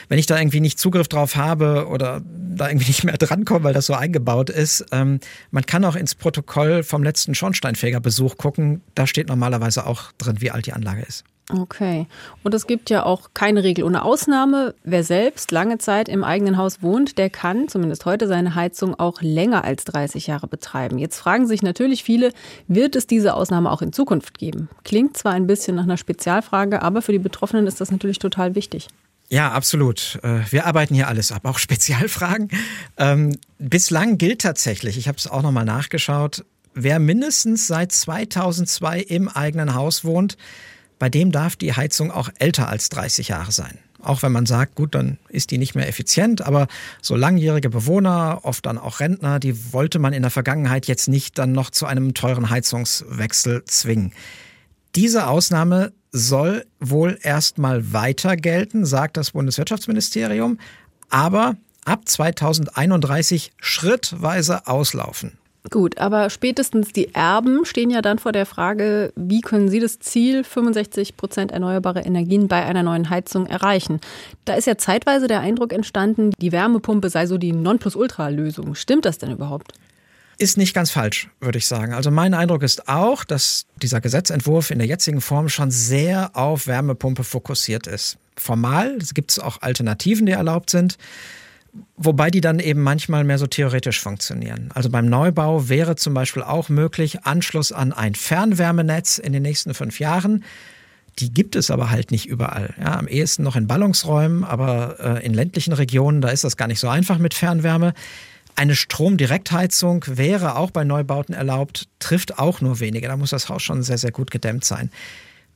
[0.10, 3.74] wenn ich da irgendwie nicht Zugriff drauf habe oder da irgendwie nicht mehr drankommen, weil
[3.74, 4.86] das so eingebaut ist.
[4.92, 8.82] Ähm, man kann auch ins Protokoll vom letzten Schornsteinfegerbesuch gucken.
[8.96, 11.24] Da steht normalerweise auch drin, wie alt die Anlage ist.
[11.50, 12.08] Okay.
[12.44, 14.76] Und es gibt ja auch keine Regel ohne Ausnahme.
[14.84, 19.22] Wer selbst lange Zeit im eigenen Haus wohnt, der kann zumindest heute seine Heizung auch
[19.22, 20.98] länger als 30 Jahre betreiben.
[20.98, 22.32] Jetzt fragen sich natürlich viele,
[22.68, 24.70] wird es diese Ausnahme auch in Zukunft geben?
[24.86, 28.56] Klingt zwar ein bisschen nach einer Spezialfrage, aber für die Betroffenen ist das natürlich total
[28.56, 28.88] wichtig.
[29.28, 30.20] Ja, absolut.
[30.24, 32.50] Äh, wir arbeiten hier alles ab, auch Spezialfragen.
[32.98, 39.28] Ähm, bislang gilt tatsächlich, ich habe es auch nochmal nachgeschaut, wer mindestens seit 2002 im
[39.28, 40.38] eigenen Haus wohnt,
[41.04, 43.78] bei dem darf die Heizung auch älter als 30 Jahre sein.
[44.02, 46.68] Auch wenn man sagt, gut, dann ist die nicht mehr effizient, aber
[47.02, 51.38] so langjährige Bewohner, oft dann auch Rentner, die wollte man in der Vergangenheit jetzt nicht
[51.38, 54.14] dann noch zu einem teuren Heizungswechsel zwingen.
[54.96, 60.58] Diese Ausnahme soll wohl erstmal weiter gelten, sagt das Bundeswirtschaftsministerium,
[61.10, 65.38] aber ab 2031 schrittweise auslaufen.
[65.70, 69.98] Gut, aber spätestens die Erben stehen ja dann vor der Frage, wie können sie das
[70.00, 74.02] Ziel 65 Prozent erneuerbare Energien bei einer neuen Heizung erreichen?
[74.44, 78.76] Da ist ja zeitweise der Eindruck entstanden, die Wärmepumpe sei so die Nonplusultra-Lösung.
[78.76, 79.72] Stimmt das denn überhaupt?
[80.38, 81.94] Ist nicht ganz falsch, würde ich sagen.
[81.94, 86.68] Also mein Eindruck ist auch, dass dieser Gesetzentwurf in der jetzigen Form schon sehr auf
[86.68, 88.18] Wärmepumpe fokussiert ist.
[88.36, 90.98] Formal gibt es auch Alternativen, die erlaubt sind.
[91.98, 94.70] Wobei die dann eben manchmal mehr so theoretisch funktionieren.
[94.74, 99.74] Also beim Neubau wäre zum Beispiel auch möglich Anschluss an ein Fernwärmenetz in den nächsten
[99.74, 100.44] fünf Jahren.
[101.20, 102.74] Die gibt es aber halt nicht überall.
[102.80, 106.68] Ja, am ehesten noch in Ballungsräumen, aber äh, in ländlichen Regionen, da ist das gar
[106.68, 107.94] nicht so einfach mit Fernwärme.
[108.56, 113.08] Eine Stromdirektheizung wäre auch bei Neubauten erlaubt, trifft auch nur wenige.
[113.08, 114.92] Da muss das Haus schon sehr, sehr gut gedämmt sein.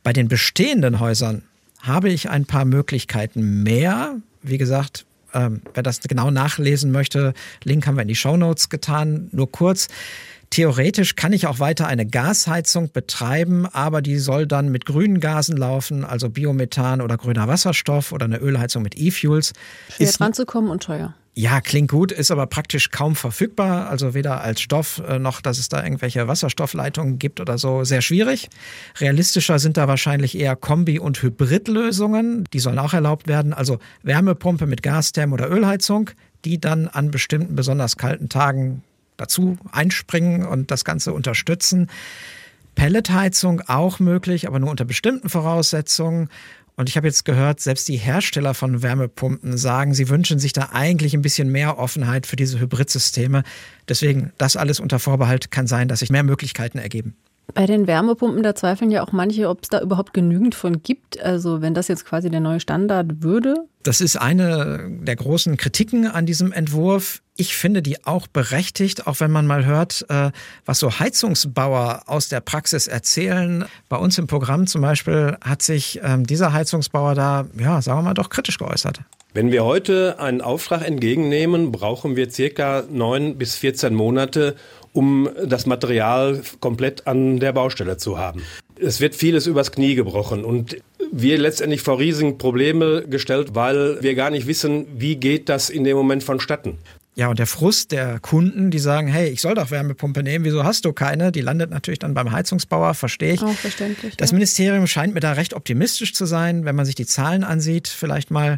[0.01, 1.43] Bei den bestehenden Häusern
[1.81, 4.15] habe ich ein paar Möglichkeiten mehr.
[4.41, 5.05] Wie gesagt,
[5.37, 9.29] ähm, wer das genau nachlesen möchte, Link haben wir in die Show Notes getan.
[9.31, 9.87] Nur kurz.
[10.49, 15.57] Theoretisch kann ich auch weiter eine Gasheizung betreiben, aber die soll dann mit grünen Gasen
[15.57, 19.53] laufen, also Biomethan oder grüner Wasserstoff oder eine Ölheizung mit E-Fuels.
[19.89, 21.13] Schwer dran zu kommen und teuer.
[21.39, 23.91] Ja, klingt gut, ist aber praktisch kaum verfügbar.
[23.91, 27.83] Also weder als Stoff äh, noch, dass es da irgendwelche Wasserstoffleitungen gibt oder so.
[27.83, 28.49] Sehr schwierig.
[28.99, 32.45] Realistischer sind da wahrscheinlich eher Kombi- und Hybridlösungen.
[32.53, 33.53] Die sollen auch erlaubt werden.
[33.53, 36.09] Also Wärmepumpe mit Gastherm oder Ölheizung,
[36.43, 38.81] die dann an bestimmten besonders kalten Tagen
[39.17, 41.89] dazu einspringen und das Ganze unterstützen.
[42.75, 46.29] Pelletheizung auch möglich, aber nur unter bestimmten Voraussetzungen.
[46.75, 50.69] Und ich habe jetzt gehört, selbst die Hersteller von Wärmepumpen sagen, sie wünschen sich da
[50.73, 53.43] eigentlich ein bisschen mehr Offenheit für diese Hybridsysteme.
[53.89, 57.15] Deswegen, das alles unter Vorbehalt kann sein, dass sich mehr Möglichkeiten ergeben.
[57.53, 61.19] Bei den Wärmepumpen, da zweifeln ja auch manche, ob es da überhaupt genügend von gibt.
[61.21, 63.55] Also wenn das jetzt quasi der neue Standard würde.
[63.83, 67.21] Das ist eine der großen Kritiken an diesem Entwurf.
[67.37, 70.31] Ich finde die auch berechtigt, auch wenn man mal hört, äh,
[70.65, 73.65] was so Heizungsbauer aus der Praxis erzählen.
[73.87, 78.03] Bei uns im Programm zum Beispiel hat sich ähm, dieser Heizungsbauer da, ja, sagen wir
[78.03, 78.99] mal, doch kritisch geäußert.
[79.37, 84.55] Wenn wir heute einen Auftrag entgegennehmen, brauchen wir circa neun bis 14 Monate,
[84.97, 88.41] um das Material komplett an der Baustelle zu haben.
[88.79, 90.77] Es wird vieles übers Knie gebrochen und
[91.11, 95.83] wir letztendlich vor riesigen Probleme gestellt, weil wir gar nicht wissen, wie geht das in
[95.83, 96.79] dem Moment vonstatten.
[97.13, 100.63] Ja, und der Frust der Kunden, die sagen, hey, ich soll doch Wärmepumpe nehmen, wieso
[100.63, 101.31] hast du keine?
[101.31, 103.43] Die landet natürlich dann beim Heizungsbauer, verstehe ich.
[103.43, 104.17] Auch verständlich.
[104.17, 104.35] Das ja.
[104.35, 107.87] Ministerium scheint mir da recht optimistisch zu sein, wenn man sich die Zahlen ansieht.
[107.87, 108.57] Vielleicht mal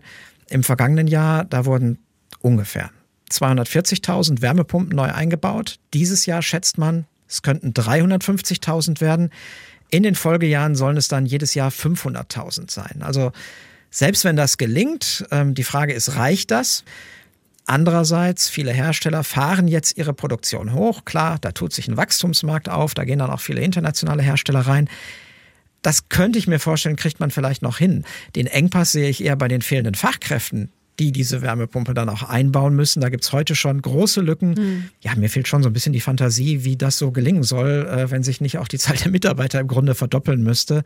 [0.50, 2.00] im vergangenen Jahr, da wurden
[2.42, 2.92] ungefähr
[3.32, 5.80] 240.000 Wärmepumpen neu eingebaut.
[5.94, 9.30] Dieses Jahr schätzt man, es könnten 350.000 werden.
[9.90, 13.02] In den Folgejahren sollen es dann jedes Jahr 500.000 sein.
[13.02, 13.32] Also
[13.92, 16.84] selbst wenn das gelingt, ähm, die Frage ist, reicht das?
[17.66, 21.06] Andererseits, viele Hersteller fahren jetzt ihre Produktion hoch.
[21.06, 24.90] Klar, da tut sich ein Wachstumsmarkt auf, da gehen dann auch viele internationale Hersteller rein.
[25.82, 28.06] Das könnte ich mir vorstellen, kriegt man vielleicht noch hin.
[28.36, 32.76] Den Engpass sehe ich eher bei den fehlenden Fachkräften, die diese Wärmepumpe dann auch einbauen
[32.76, 33.02] müssen.
[33.02, 34.50] Da gibt es heute schon große Lücken.
[34.52, 34.90] Mhm.
[35.02, 38.12] Ja, mir fehlt schon so ein bisschen die Fantasie, wie das so gelingen soll, äh,
[38.12, 40.84] wenn sich nicht auch die Zahl der Mitarbeiter im Grunde verdoppeln müsste.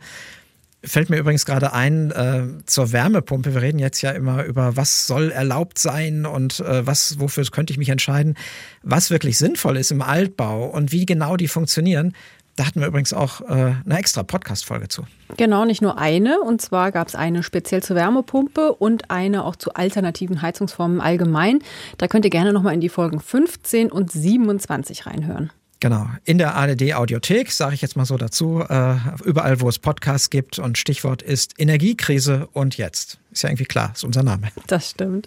[0.86, 3.54] Fällt mir übrigens gerade ein äh, zur Wärmepumpe.
[3.54, 7.72] Wir reden jetzt ja immer über, was soll erlaubt sein und äh, was, wofür könnte
[7.72, 8.34] ich mich entscheiden.
[8.82, 12.12] Was wirklich sinnvoll ist im Altbau und wie genau die funktionieren,
[12.56, 15.04] da hatten wir übrigens auch äh, eine extra Podcast-Folge zu.
[15.36, 16.40] Genau, nicht nur eine.
[16.40, 21.60] Und zwar gab es eine speziell zur Wärmepumpe und eine auch zu alternativen Heizungsformen allgemein.
[21.98, 25.50] Da könnt ihr gerne nochmal in die Folgen 15 und 27 reinhören.
[25.84, 29.78] Genau, in der ARD Audiothek, sage ich jetzt mal so dazu, äh, überall, wo es
[29.78, 33.18] Podcasts gibt und Stichwort ist Energiekrise und jetzt.
[33.32, 34.48] Ist ja irgendwie klar, ist unser Name.
[34.66, 35.26] Das stimmt.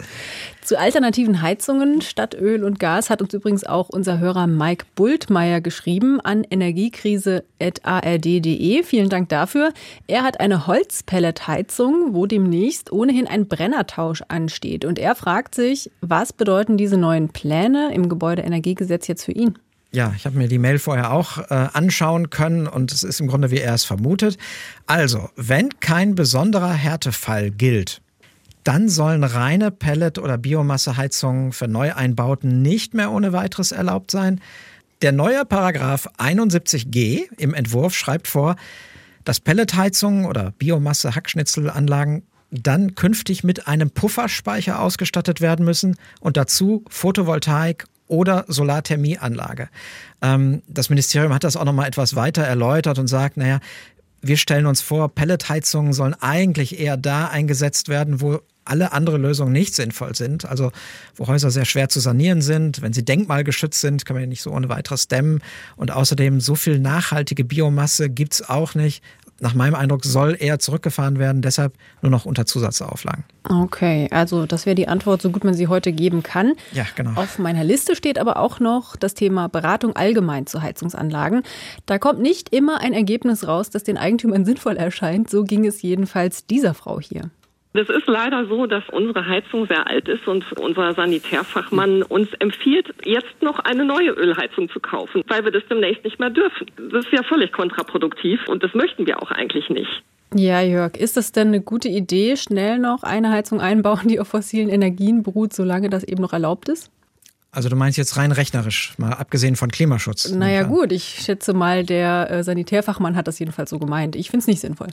[0.63, 5.61] Zu alternativen Heizungen statt Öl und Gas hat uns übrigens auch unser Hörer Mike Bultmeier
[5.61, 8.81] geschrieben an energiekrise.ard.de.
[8.81, 9.73] Vielen Dank dafür.
[10.07, 14.85] Er hat eine Holzpelletheizung, wo demnächst ohnehin ein Brennertausch ansteht.
[14.85, 19.59] Und er fragt sich, was bedeuten diese neuen Pläne im Gebäudeenergiegesetz jetzt für ihn?
[19.97, 23.25] Ja, ich habe mir die Mail vorher auch äh, anschauen können und es ist im
[23.25, 24.37] Grunde, wie er es vermutet.
[24.85, 28.03] Also, wenn kein besonderer Härtefall gilt,
[28.63, 34.39] dann sollen reine Pellet- oder Biomasseheizungen für Neueinbauten nicht mehr ohne weiteres erlaubt sein.
[35.01, 38.55] Der neue Paragraph 71g im Entwurf schreibt vor,
[39.23, 47.87] dass Pelletheizungen oder Biomasse-Hackschnitzelanlagen dann künftig mit einem Pufferspeicher ausgestattet werden müssen und dazu Photovoltaik
[48.07, 49.69] oder Solarthermieanlage.
[50.21, 53.59] Ähm, das Ministerium hat das auch noch mal etwas weiter erläutert und sagt, naja,
[54.21, 59.53] wir stellen uns vor, Pelletheizungen sollen eigentlich eher da eingesetzt werden, wo alle andere Lösungen
[59.53, 60.45] nicht sinnvoll sind.
[60.45, 60.71] Also
[61.15, 64.41] wo Häuser sehr schwer zu sanieren sind, wenn sie denkmalgeschützt sind, kann man ja nicht
[64.41, 65.39] so ohne weiteres dämmen.
[65.75, 69.03] Und außerdem so viel nachhaltige Biomasse gibt's auch nicht
[69.39, 73.23] nach meinem Eindruck soll eher zurückgefahren werden, deshalb nur noch unter Zusatzauflagen.
[73.47, 76.53] Okay, also das wäre die Antwort, so gut man sie heute geben kann.
[76.73, 77.11] Ja, genau.
[77.15, 81.43] Auf meiner Liste steht aber auch noch das Thema Beratung allgemein zu Heizungsanlagen.
[81.85, 85.29] Da kommt nicht immer ein Ergebnis raus, das den Eigentümern sinnvoll erscheint.
[85.29, 87.29] So ging es jedenfalls dieser Frau hier.
[87.77, 92.87] Es ist leider so, dass unsere Heizung sehr alt ist und unser Sanitärfachmann uns empfiehlt,
[93.03, 96.67] jetzt noch eine neue Ölheizung zu kaufen, weil wir das demnächst nicht mehr dürfen.
[96.91, 100.03] Das ist ja völlig kontraproduktiv und das möchten wir auch eigentlich nicht.
[100.33, 104.27] Ja, Jörg, ist das denn eine gute Idee, schnell noch eine Heizung einbauen, die auf
[104.27, 106.91] fossilen Energien beruht, solange das eben noch erlaubt ist?
[107.57, 110.29] Also du meinst jetzt rein rechnerisch, mal abgesehen von Klimaschutz.
[110.29, 114.15] Naja gut, ich schätze mal, der äh, Sanitärfachmann hat das jedenfalls so gemeint.
[114.15, 114.89] Ich finde es nicht sinnvoll.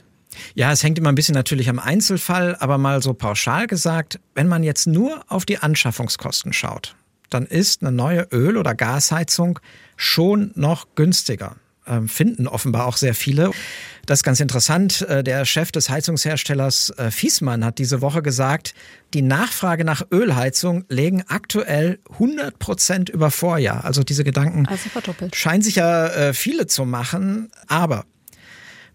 [0.55, 4.47] Ja, es hängt immer ein bisschen natürlich am Einzelfall, aber mal so pauschal gesagt, wenn
[4.47, 6.95] man jetzt nur auf die Anschaffungskosten schaut,
[7.29, 9.59] dann ist eine neue Öl- oder Gasheizung
[9.95, 11.57] schon noch günstiger.
[11.85, 13.51] Ähm, finden offenbar auch sehr viele.
[14.05, 15.01] Das ist ganz interessant.
[15.01, 18.73] Äh, der Chef des Heizungsherstellers äh, Fiesmann hat diese Woche gesagt,
[19.13, 23.85] die Nachfrage nach Ölheizung legen aktuell 100 Prozent über Vorjahr.
[23.85, 24.89] Also diese Gedanken also
[25.33, 27.49] scheinen sich ja äh, viele zu machen.
[27.67, 28.05] Aber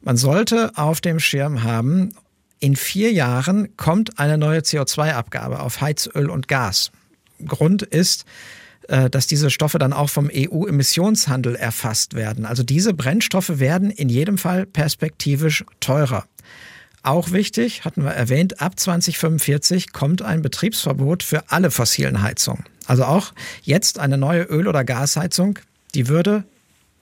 [0.01, 2.15] man sollte auf dem Schirm haben,
[2.61, 6.93] in vier Jahren kommt eine neue CO2-Abgabe auf Heizöl und Gas.
[7.47, 8.27] Grund ist,
[9.11, 12.45] dass diese Stoffe dann auch vom EU-Emissionshandel erfasst werden.
[12.45, 16.25] Also diese Brennstoffe werden in jedem Fall perspektivisch teurer.
[17.03, 22.65] Auch wichtig, hatten wir erwähnt, ab 2045 kommt ein Betriebsverbot für alle fossilen Heizungen.
[22.87, 25.61] Also auch jetzt eine neue Öl- oder Gasheizung,
[25.95, 26.45] die würde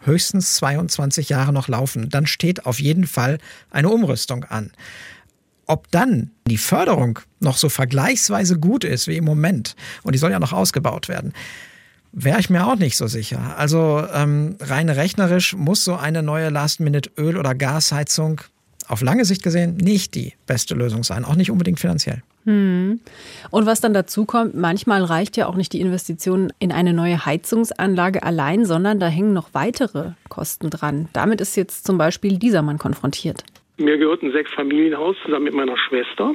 [0.00, 2.10] höchstens 22 Jahre noch laufen.
[2.10, 3.38] Dann steht auf jeden Fall
[3.70, 4.70] eine Umrüstung an.
[5.66, 10.30] Ob dann die Förderung noch so vergleichsweise gut ist wie im Moment, und die soll
[10.30, 11.32] ja noch ausgebaut werden,
[12.12, 13.54] wäre ich mir auch nicht so sicher.
[13.56, 18.40] Also ähm, rein rechnerisch muss so eine neue Last-Minute-Öl- oder Gasheizung
[18.88, 22.22] auf lange Sicht gesehen nicht die beste Lösung sein, auch nicht unbedingt finanziell.
[22.44, 23.00] Hm.
[23.50, 27.26] Und was dann dazu kommt, manchmal reicht ja auch nicht die Investition in eine neue
[27.26, 31.08] Heizungsanlage allein, sondern da hängen noch weitere Kosten dran.
[31.12, 33.44] Damit ist jetzt zum Beispiel dieser Mann konfrontiert.
[33.76, 36.34] Mir gehört ein Sechsfamilienhaus zusammen mit meiner Schwester.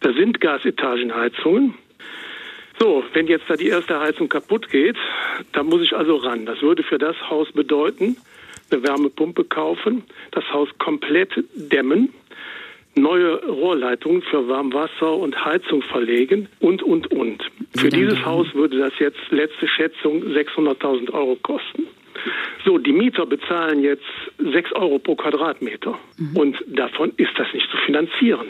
[0.00, 1.74] Da sind Gasetagenheizungen.
[2.78, 4.96] So, wenn jetzt da die erste Heizung kaputt geht,
[5.52, 6.46] dann muss ich also ran.
[6.46, 8.16] Das würde für das Haus bedeuten,
[8.70, 12.12] eine Wärmepumpe kaufen, das Haus komplett dämmen,
[12.96, 17.42] neue Rohrleitungen für Warmwasser und Heizung verlegen und, und, und.
[17.76, 21.86] Für dieses Haus würde das jetzt letzte Schätzung 600.000 Euro kosten.
[22.64, 24.04] So, die Mieter bezahlen jetzt
[24.38, 26.36] 6 Euro pro Quadratmeter mhm.
[26.36, 28.46] und davon ist das nicht zu finanzieren.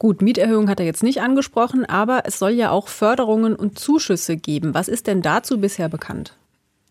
[0.00, 4.38] Gut, Mieterhöhung hat er jetzt nicht angesprochen, aber es soll ja auch Förderungen und Zuschüsse
[4.38, 4.72] geben.
[4.72, 6.38] Was ist denn dazu bisher bekannt?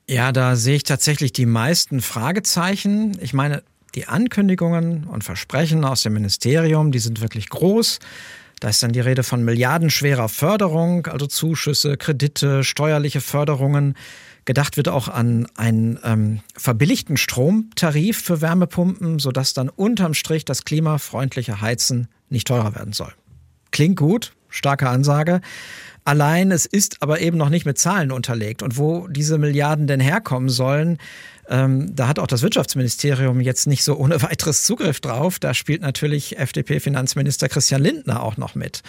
[0.07, 3.17] Ja, da sehe ich tatsächlich die meisten Fragezeichen.
[3.19, 3.63] Ich meine,
[3.95, 7.97] die Ankündigungen und Versprechen aus dem Ministerium, die sind wirklich groß.
[8.59, 13.95] Da ist dann die Rede von milliardenschwerer Förderung, also Zuschüsse, Kredite, steuerliche Förderungen.
[14.45, 20.65] Gedacht wird auch an einen ähm, verbilligten Stromtarif für Wärmepumpen, sodass dann unterm Strich das
[20.65, 23.13] klimafreundliche Heizen nicht teurer werden soll.
[23.71, 25.41] Klingt gut, starke Ansage.
[26.05, 28.63] Allein es ist aber eben noch nicht mit Zahlen unterlegt.
[28.63, 30.97] Und wo diese Milliarden denn herkommen sollen,
[31.49, 35.39] ähm, da hat auch das Wirtschaftsministerium jetzt nicht so ohne weiteres Zugriff drauf.
[35.39, 38.83] Da spielt natürlich FDP-Finanzminister Christian Lindner auch noch mit.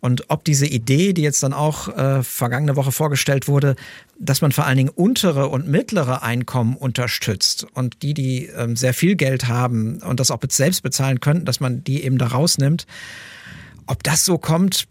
[0.00, 3.76] Und ob diese Idee, die jetzt dann auch äh, vergangene Woche vorgestellt wurde,
[4.18, 8.94] dass man vor allen Dingen untere und mittlere Einkommen unterstützt und die, die ähm, sehr
[8.94, 12.86] viel Geld haben und das auch selbst bezahlen könnten, dass man die eben da rausnimmt,
[13.86, 14.86] ob das so kommt,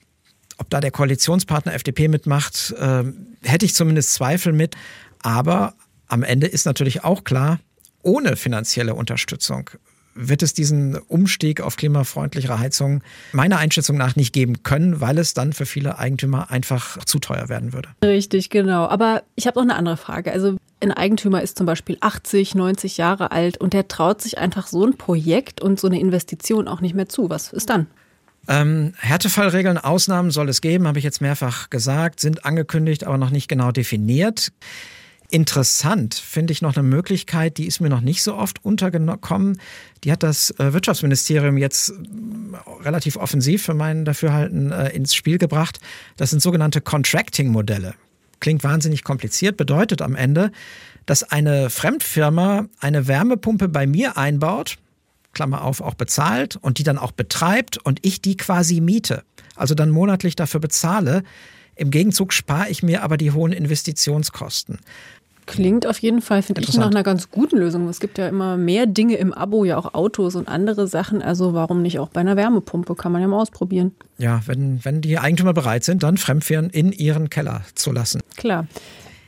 [0.57, 3.03] ob da der Koalitionspartner FDP mitmacht, äh,
[3.43, 4.75] hätte ich zumindest Zweifel mit.
[5.21, 5.75] Aber
[6.07, 7.59] am Ende ist natürlich auch klar,
[8.01, 9.69] ohne finanzielle Unterstützung
[10.15, 15.33] wird es diesen Umstieg auf klimafreundlichere Heizung meiner Einschätzung nach nicht geben können, weil es
[15.33, 17.89] dann für viele Eigentümer einfach zu teuer werden würde.
[18.03, 18.87] Richtig, genau.
[18.87, 20.31] Aber ich habe noch eine andere Frage.
[20.31, 24.67] Also ein Eigentümer ist zum Beispiel 80, 90 Jahre alt und der traut sich einfach
[24.67, 27.29] so ein Projekt und so eine Investition auch nicht mehr zu.
[27.29, 27.87] Was ist dann?
[28.47, 33.31] Ähm, Härtefallregeln, Ausnahmen soll es geben, habe ich jetzt mehrfach gesagt, sind angekündigt, aber noch
[33.31, 34.51] nicht genau definiert.
[35.35, 39.59] Interessant finde ich noch eine Möglichkeit, die ist mir noch nicht so oft untergekommen.
[40.05, 45.37] Die hat das äh, Wirtschaftsministerium jetzt äh, relativ offensiv für meinen Dafürhalten äh, ins Spiel
[45.37, 45.81] gebracht.
[46.15, 47.95] Das sind sogenannte Contracting-Modelle.
[48.39, 50.53] Klingt wahnsinnig kompliziert, bedeutet am Ende,
[51.05, 54.77] dass eine Fremdfirma eine Wärmepumpe bei mir einbaut,
[55.33, 59.25] Klammer auf, auch bezahlt und die dann auch betreibt und ich die quasi miete.
[59.57, 61.23] Also dann monatlich dafür bezahle.
[61.75, 64.79] Im Gegenzug spare ich mir aber die hohen Investitionskosten.
[65.45, 67.87] Klingt auf jeden Fall, finde ich, nach einer ganz guten Lösung.
[67.87, 71.21] Es gibt ja immer mehr Dinge im Abo, ja auch Autos und andere Sachen.
[71.21, 72.95] Also warum nicht auch bei einer Wärmepumpe?
[72.95, 73.91] Kann man ja mal ausprobieren.
[74.17, 78.21] Ja, wenn, wenn die Eigentümer bereit sind, dann Fremdfirmen in ihren Keller zu lassen.
[78.37, 78.67] Klar.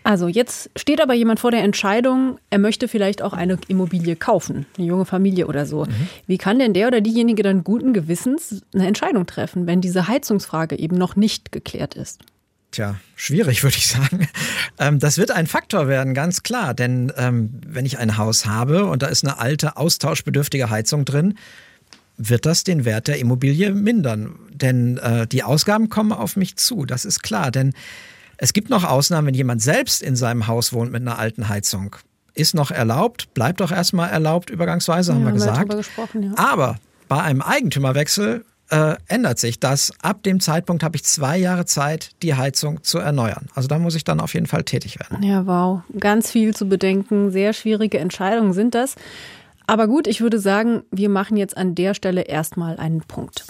[0.08, 4.65] Also jetzt steht aber jemand vor der Entscheidung, er möchte vielleicht auch eine Immobilie kaufen,
[4.77, 5.84] eine junge Familie oder so.
[5.84, 6.08] Mhm.
[6.27, 10.80] Wie kann denn der oder diejenige dann guten Gewissens eine Entscheidung treffen, wenn diese Heizungsfrage
[10.80, 12.21] eben noch nicht geklärt ist?
[12.78, 14.28] Tja, schwierig würde ich sagen.
[14.78, 16.76] Ähm, das wird ein Faktor werden, ganz klar.
[16.76, 21.40] Denn ähm, wenn ich ein Haus habe und da ist eine alte, austauschbedürftige Heizung drin,
[22.18, 24.36] wird das den Wert der Immobilie mindern.
[24.52, 27.50] Denn äh, die Ausgaben kommen auf mich zu, das ist klar.
[27.50, 27.74] Denn
[28.38, 31.96] es gibt noch Ausnahmen, wenn jemand selbst in seinem Haus wohnt mit einer alten Heizung.
[32.36, 35.68] Ist noch erlaubt, bleibt doch erstmal erlaubt, übergangsweise, haben ja, wir gesagt.
[35.72, 36.34] Gesprochen, ja.
[36.36, 39.91] Aber bei einem Eigentümerwechsel äh, ändert sich das.
[40.01, 43.47] Ab dem Zeitpunkt habe ich zwei Jahre Zeit, die Heizung zu erneuern.
[43.56, 45.23] Also da muss ich dann auf jeden Fall tätig werden.
[45.23, 45.82] Ja, wow.
[45.99, 47.32] Ganz viel zu bedenken.
[47.32, 48.95] Sehr schwierige Entscheidungen sind das.
[49.65, 53.45] Aber gut, ich würde sagen, wir machen jetzt an der Stelle erstmal einen Punkt.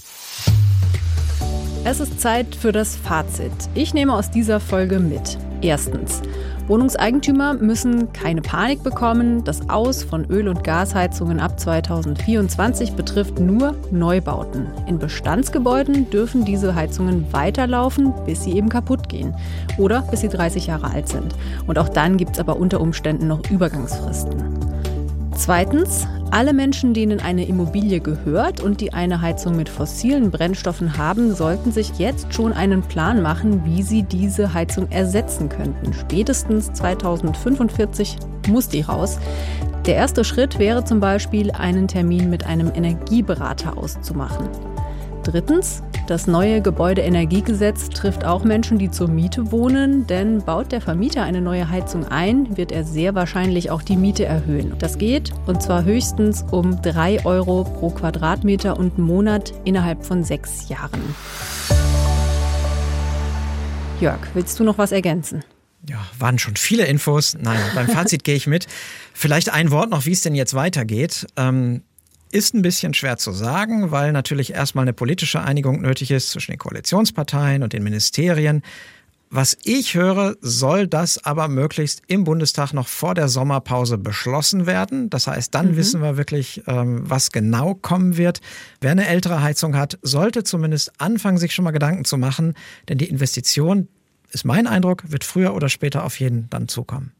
[1.83, 3.51] Es ist Zeit für das Fazit.
[3.75, 5.37] Ich nehme aus dieser Folge mit.
[5.61, 6.21] Erstens.
[6.67, 9.43] Wohnungseigentümer müssen keine Panik bekommen.
[9.45, 14.67] Das Aus von Öl- und Gasheizungen ab 2024 betrifft nur Neubauten.
[14.85, 19.33] In Bestandsgebäuden dürfen diese Heizungen weiterlaufen, bis sie eben kaputt gehen
[19.77, 21.33] oder bis sie 30 Jahre alt sind.
[21.67, 24.66] Und auch dann gibt es aber unter Umständen noch Übergangsfristen.
[25.37, 31.35] Zweitens, alle Menschen, denen eine Immobilie gehört und die eine Heizung mit fossilen Brennstoffen haben,
[31.35, 35.93] sollten sich jetzt schon einen Plan machen, wie sie diese Heizung ersetzen könnten.
[35.93, 39.19] Spätestens 2045 muss die raus.
[39.85, 44.49] Der erste Schritt wäre zum Beispiel, einen Termin mit einem Energieberater auszumachen.
[45.27, 51.23] Drittens, das neue Gebäudeenergiegesetz trifft auch Menschen, die zur Miete wohnen, denn baut der Vermieter
[51.23, 54.75] eine neue Heizung ein, wird er sehr wahrscheinlich auch die Miete erhöhen.
[54.79, 60.69] Das geht und zwar höchstens um 3 Euro pro Quadratmeter und Monat innerhalb von sechs
[60.69, 61.01] Jahren.
[63.99, 65.43] Jörg, willst du noch was ergänzen?
[65.89, 67.35] Ja, waren schon viele Infos.
[67.37, 68.67] Nein, beim Fazit gehe ich mit.
[69.13, 71.27] Vielleicht ein Wort noch, wie es denn jetzt weitergeht.
[71.35, 71.81] Ähm,
[72.31, 76.51] ist ein bisschen schwer zu sagen, weil natürlich erstmal eine politische Einigung nötig ist zwischen
[76.51, 78.61] den Koalitionsparteien und den Ministerien.
[79.29, 85.09] Was ich höre, soll das aber möglichst im Bundestag noch vor der Sommerpause beschlossen werden.
[85.09, 85.75] Das heißt, dann mhm.
[85.75, 88.39] wissen wir wirklich, ähm, was genau kommen wird.
[88.79, 92.53] Wer eine ältere Heizung hat, sollte zumindest anfangen, sich schon mal Gedanken zu machen,
[92.87, 93.89] denn die Investition,
[94.31, 97.11] ist mein Eindruck, wird früher oder später auf jeden dann zukommen.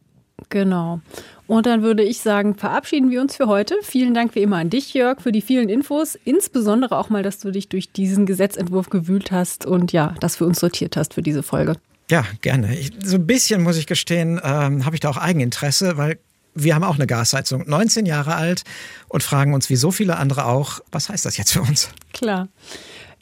[0.50, 1.02] Genau.
[1.48, 3.76] Und dann würde ich sagen, verabschieden wir uns für heute.
[3.82, 6.16] Vielen Dank wie immer an dich, Jörg, für die vielen Infos.
[6.26, 10.46] Insbesondere auch mal, dass du dich durch diesen Gesetzentwurf gewühlt hast und ja, das für
[10.46, 11.76] uns sortiert hast für diese Folge.
[12.10, 12.78] Ja, gerne.
[12.78, 16.20] Ich, so ein bisschen, muss ich gestehen, ähm, habe ich da auch Eigeninteresse, weil
[16.54, 18.64] wir haben auch eine Gasheizung, 19 Jahre alt
[19.10, 21.90] und fragen uns wie so viele andere auch, was heißt das jetzt für uns?
[22.14, 22.48] Klar.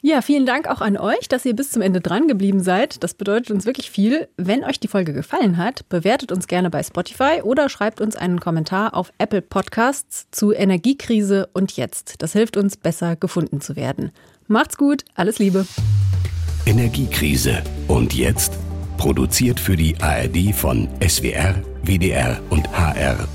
[0.02, 3.02] Ja, vielen Dank auch an euch, dass ihr bis zum Ende dran geblieben seid.
[3.02, 4.28] Das bedeutet uns wirklich viel.
[4.36, 8.38] Wenn euch die Folge gefallen hat, bewertet uns gerne bei Spotify oder schreibt uns einen
[8.38, 12.16] Kommentar auf Apple Podcasts zu Energiekrise und jetzt.
[12.22, 14.12] Das hilft uns, besser gefunden zu werden.
[14.46, 15.66] Macht's gut, alles Liebe.
[16.66, 17.62] Energiekrise.
[17.88, 18.52] Und jetzt?
[18.98, 23.28] Produziert für die ARD von SWR, WDR und HR.